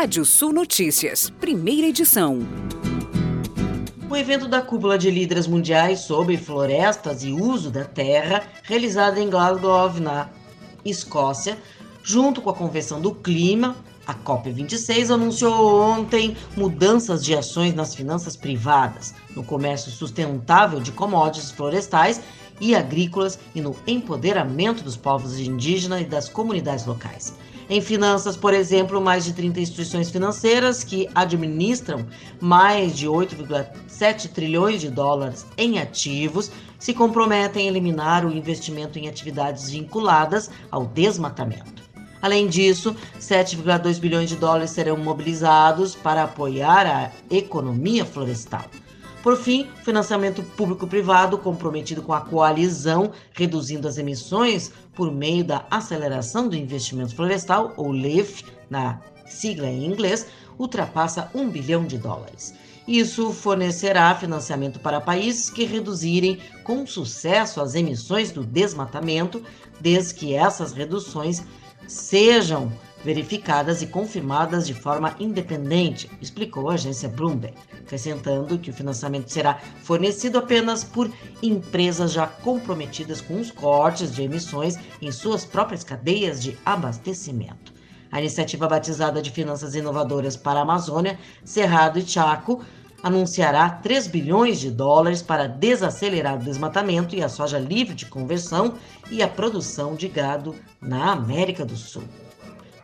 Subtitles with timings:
[0.00, 2.38] Rádio Sul Notícias, primeira edição.
[4.08, 9.28] O evento da Cúpula de Líderes Mundiais sobre Florestas e Uso da Terra, realizado em
[9.28, 10.28] Glasgow, na
[10.84, 11.58] Escócia,
[12.00, 13.74] junto com a Convenção do Clima,
[14.06, 21.50] a COP26 anunciou ontem mudanças de ações nas finanças privadas, no comércio sustentável de commodities
[21.50, 22.20] florestais
[22.60, 27.34] e agrícolas e no empoderamento dos povos indígenas e das comunidades locais.
[27.70, 32.06] Em finanças, por exemplo, mais de 30 instituições financeiras que administram
[32.40, 39.06] mais de 8,7 trilhões de dólares em ativos se comprometem a eliminar o investimento em
[39.06, 41.82] atividades vinculadas ao desmatamento.
[42.22, 48.64] Além disso, 7,2 bilhões de dólares serão mobilizados para apoiar a economia florestal.
[49.22, 56.48] Por fim, financiamento público-privado comprometido com a coalizão, reduzindo as emissões por meio da aceleração
[56.48, 60.26] do investimento florestal, ou LEAF, na sigla em inglês,
[60.58, 62.54] ultrapassa 1 bilhão de dólares.
[62.86, 69.42] Isso fornecerá financiamento para países que reduzirem com sucesso as emissões do desmatamento,
[69.80, 71.42] desde que essas reduções
[71.86, 72.72] sejam
[73.08, 79.58] verificadas e confirmadas de forma independente, explicou a agência Bloomberg, acrescentando que o financiamento será
[79.82, 81.10] fornecido apenas por
[81.42, 87.72] empresas já comprometidas com os cortes de emissões em suas próprias cadeias de abastecimento.
[88.12, 92.62] A iniciativa batizada de Finanças Inovadoras para a Amazônia, Cerrado e Chaco
[93.02, 98.74] anunciará 3 bilhões de dólares para desacelerar o desmatamento e a soja livre de conversão
[99.10, 102.04] e a produção de gado na América do Sul.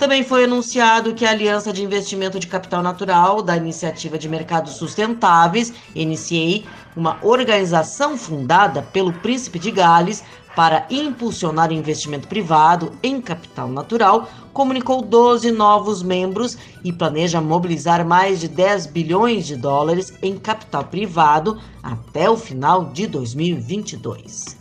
[0.00, 4.76] Também foi anunciado que a Aliança de Investimento de Capital Natural da Iniciativa de Mercados
[4.76, 10.24] Sustentáveis, NCA, uma organização fundada pelo Príncipe de Gales
[10.56, 18.40] para impulsionar investimento privado em capital natural, comunicou 12 novos membros e planeja mobilizar mais
[18.40, 24.59] de 10 bilhões de dólares em capital privado até o final de 2022.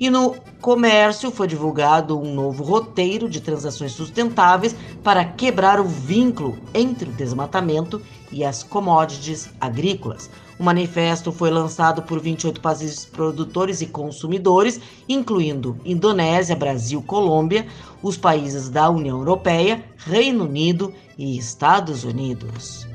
[0.00, 6.56] E no comércio foi divulgado um novo roteiro de transações sustentáveis para quebrar o vínculo
[6.72, 8.00] entre o desmatamento
[8.30, 10.30] e as commodities agrícolas.
[10.58, 17.66] O manifesto foi lançado por 28 países produtores e consumidores, incluindo Indonésia, Brasil, Colômbia,
[18.02, 22.86] os países da União Europeia, Reino Unido e Estados Unidos.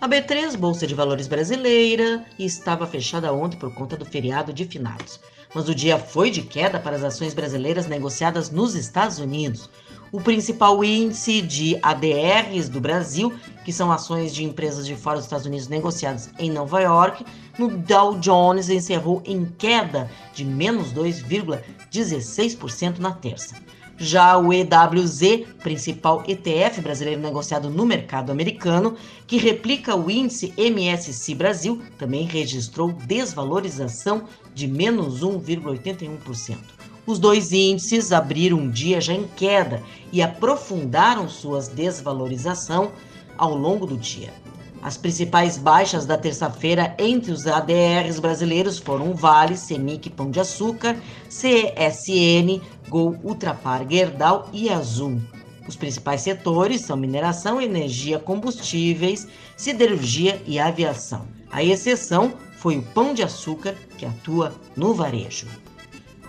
[0.00, 5.18] A B3, Bolsa de Valores brasileira, estava fechada ontem por conta do feriado de finados
[5.54, 9.70] mas o dia foi de queda para as ações brasileiras negociadas nos Estados Unidos.
[10.10, 15.26] O principal índice de ADRs do Brasil, que são ações de empresas de fora dos
[15.26, 17.26] Estados Unidos negociadas em Nova York,
[17.58, 23.54] no Dow Jones encerrou em queda de menos 2,16% na terça.
[24.00, 28.94] Já o EWZ, principal ETF brasileiro negociado no mercado americano,
[29.26, 34.22] que replica o índice MSCI Brasil, também registrou desvalorização
[34.54, 36.58] de menos 1,81%.
[37.04, 39.82] Os dois índices abriram um dia já em queda
[40.12, 42.92] e aprofundaram suas desvalorização
[43.36, 44.32] ao longo do dia.
[44.80, 50.96] As principais baixas da terça-feira entre os ADRs brasileiros foram Vale, Semic, Pão de Açúcar,
[51.28, 55.20] CSN, Gol, Ultrapar, Gerdau e Azul.
[55.66, 61.26] Os principais setores são mineração, energia, combustíveis, siderurgia e aviação.
[61.50, 65.46] A exceção foi o Pão de Açúcar, que atua no varejo.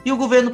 [0.06, 0.52] E o governo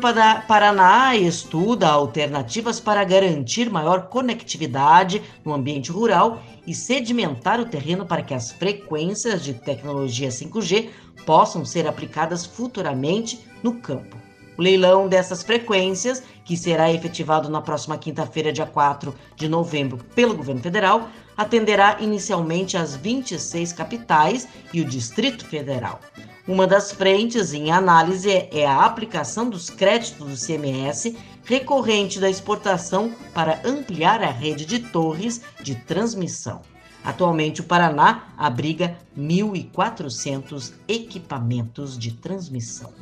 [0.47, 8.23] Paraná estuda alternativas para garantir maior conectividade no ambiente rural e sedimentar o terreno para
[8.23, 10.89] que as frequências de tecnologia 5G
[11.27, 14.17] possam ser aplicadas futuramente no campo.
[14.57, 20.35] O leilão dessas frequências, que será efetivado na próxima quinta-feira, dia 4 de novembro, pelo
[20.35, 25.99] governo federal, atenderá inicialmente as 26 capitais e o Distrito Federal.
[26.47, 33.11] Uma das frentes em análise é a aplicação dos créditos do CMS recorrente da exportação
[33.33, 36.61] para ampliar a rede de torres de transmissão.
[37.03, 42.93] Atualmente, o Paraná abriga 1.400 equipamentos de transmissão.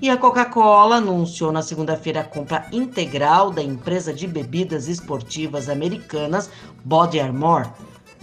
[0.00, 6.50] E a Coca-Cola anunciou na segunda-feira a compra integral da empresa de bebidas esportivas americanas
[6.84, 7.70] Body Armor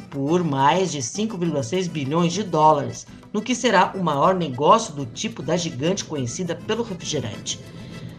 [0.09, 5.41] por mais de 5,6 bilhões de dólares, no que será o maior negócio do tipo
[5.41, 7.59] da gigante conhecida pelo refrigerante.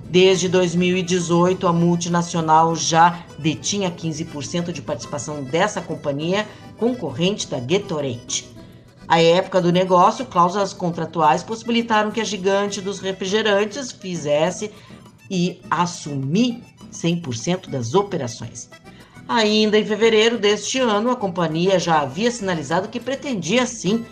[0.05, 6.47] Desde 2018, a multinacional já detinha 15% de participação dessa companhia
[6.79, 8.47] concorrente da Gatorade.
[9.07, 14.71] À época do negócio, cláusulas contratuais possibilitaram que a gigante dos refrigerantes fizesse
[15.31, 18.71] e assumir 100% das operações.
[19.27, 24.07] Ainda em fevereiro deste ano, a companhia já havia sinalizado que pretendia sim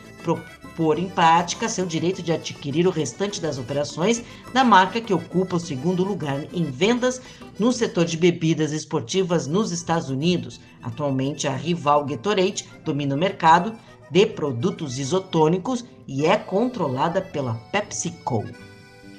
[0.76, 5.56] pôr em prática seu direito de adquirir o restante das operações da marca que ocupa
[5.56, 7.20] o segundo lugar em vendas
[7.58, 10.60] no setor de bebidas esportivas nos Estados Unidos.
[10.82, 13.74] Atualmente, a rival Gatorade domina o mercado
[14.10, 18.44] de produtos isotônicos e é controlada pela PepsiCo.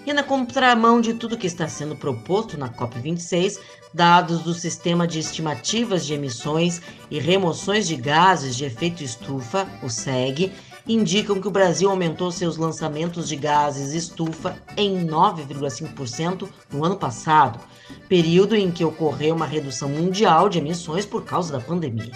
[0.05, 3.59] E na contramão de tudo que está sendo proposto na COP26,
[3.93, 6.81] dados do Sistema de Estimativas de Emissões
[7.11, 10.53] e Remoções de Gases de Efeito Estufa, o SEG,
[10.87, 17.59] indicam que o Brasil aumentou seus lançamentos de gases estufa em 9,5% no ano passado,
[18.07, 22.11] período em que ocorreu uma redução mundial de emissões por causa da pandemia.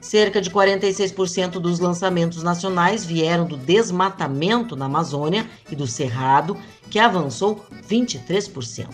[0.00, 6.56] Cerca de 46% dos lançamentos nacionais vieram do desmatamento na Amazônia e do Cerrado,
[6.90, 8.88] que avançou 23%.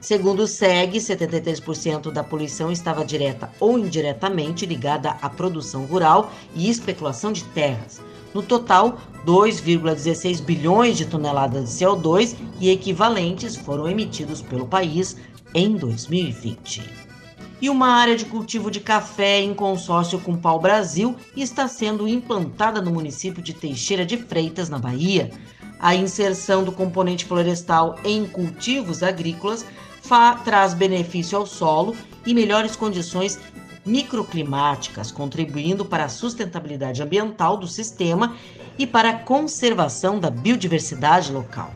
[0.00, 6.68] Segundo o SEG, 73% da poluição estava direta ou indiretamente ligada à produção rural e
[6.68, 8.00] especulação de terras.
[8.34, 15.16] No total, 2,16 bilhões de toneladas de CO2 e equivalentes foram emitidos pelo país
[15.54, 16.82] em 2020.
[17.62, 22.82] E uma área de cultivo de café em consórcio com Pau Brasil está sendo implantada
[22.82, 25.30] no município de Teixeira de Freitas, na Bahia.
[25.78, 29.64] A inserção do componente florestal em cultivos agrícolas
[30.44, 31.96] traz benefício ao solo
[32.26, 33.38] e melhores condições
[33.84, 38.36] microclimáticas, contribuindo para a sustentabilidade ambiental do sistema
[38.78, 41.72] e para a conservação da biodiversidade local.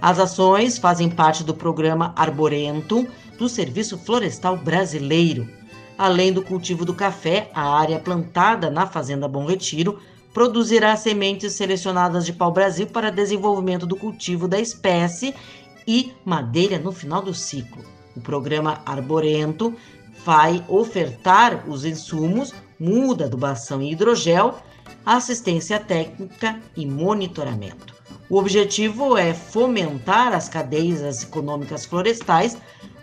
[0.00, 3.06] As ações fazem parte do programa Arborentum
[3.38, 5.48] do Serviço Florestal Brasileiro.
[5.96, 9.98] Além do cultivo do café, a área plantada na Fazenda Bom Retiro
[10.34, 15.34] produzirá sementes selecionadas de pau-brasil para desenvolvimento do cultivo da espécie
[15.86, 17.82] e madeira no final do ciclo.
[18.14, 19.74] O programa Arborento
[20.24, 24.58] vai ofertar os insumos, muda adubação e hidrogel,
[25.04, 27.94] assistência técnica e monitoramento.
[28.28, 32.56] O objetivo é fomentar as cadeias econômicas florestais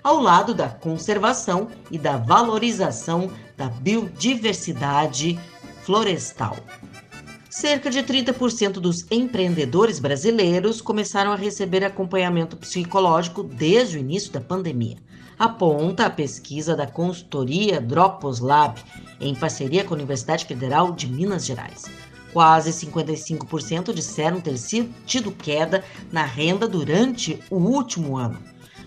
[0.04, 5.39] ao lado da conservação e da valorização da biodiversidade
[5.83, 6.57] florestal.
[7.50, 14.42] Cerca de 30% dos empreendedores brasileiros começaram a receber acompanhamento psicológico desde o início da
[14.42, 14.98] pandemia
[15.38, 18.80] aponta a pesquisa da consultoria Dropos Lab,
[19.19, 21.85] em parceria com a Universidade Federal de Minas Gerais.
[22.31, 24.56] Quase 55% disseram ter
[25.06, 28.39] tido queda na renda durante o último ano.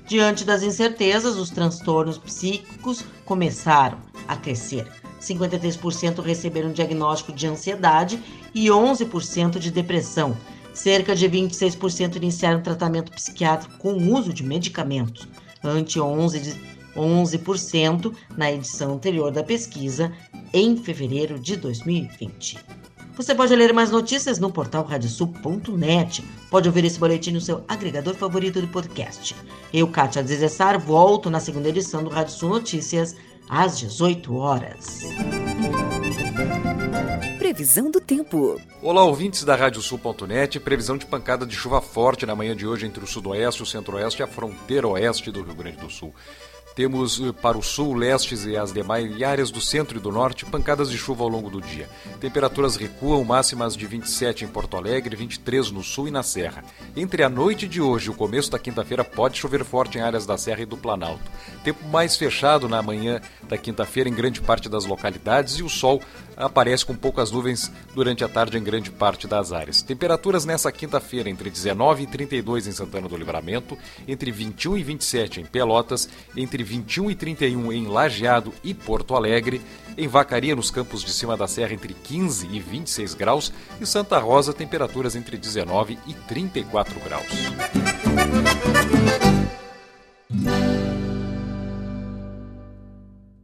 [0.07, 4.87] Diante das incertezas, os transtornos psíquicos começaram a crescer.
[5.21, 8.23] 53% receberam diagnóstico de ansiedade
[8.55, 10.37] e 11% de depressão.
[10.73, 15.27] Cerca de 26% iniciaram tratamento psiquiátrico com uso de medicamentos
[15.63, 16.57] ante 11%,
[16.97, 20.13] 11% na edição anterior da pesquisa,
[20.53, 22.59] em fevereiro de 2020.
[23.17, 26.23] Você pode ler mais notícias no portal radiosul.net.
[26.51, 29.35] Pode ouvir esse boletim no seu agregador favorito de podcast.
[29.73, 33.17] Eu, Kátia Desessar, volto na segunda edição do Rádio Sul Notícias,
[33.49, 35.01] às 18 horas.
[37.57, 38.61] Previsão do tempo.
[38.83, 40.61] Olá, ouvintes da Radiosul.net.
[40.61, 44.21] Previsão de pancada de chuva forte na manhã de hoje entre o sudoeste, o centro-oeste
[44.21, 46.15] e a fronteira oeste do Rio Grande do Sul.
[46.77, 50.45] Temos eh, para o sul, lestes e as demais áreas do centro e do norte
[50.45, 51.89] pancadas de chuva ao longo do dia.
[52.21, 56.63] Temperaturas recuam, máximas de 27 em Porto Alegre, 23 no sul e na Serra.
[56.95, 60.27] Entre a noite de hoje e o começo da quinta-feira pode chover forte em áreas
[60.27, 61.25] da Serra e do Planalto.
[61.65, 66.03] Tempo mais fechado na manhã da quinta-feira em grande parte das localidades e o sol
[66.37, 69.81] aparece com poucas nuvens durante a tarde em grande parte das áreas.
[69.81, 75.41] Temperaturas nessa quinta-feira entre 19 e 32 em Santana do Livramento, entre 21 e 27
[75.41, 79.63] em Pelotas, entre 21 e 31 em Lajeado e Porto Alegre,
[79.97, 84.19] em Vacaria, nos campos de cima da serra, entre 15 e 26 graus, e Santa
[84.19, 87.27] Rosa, temperaturas entre 19 e 34 graus.